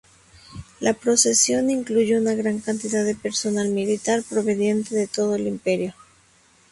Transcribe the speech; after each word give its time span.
La 0.79 0.95
procesión 0.95 1.69
incluyó 1.69 2.17
una 2.17 2.33
gran 2.33 2.57
cantidad 2.59 3.05
de 3.05 3.13
personal 3.13 3.69
militar 3.69 4.23
proveniente 4.27 4.95
de 4.95 5.05
todo 5.05 5.35
el 5.35 5.45
Imperio. 5.45 5.93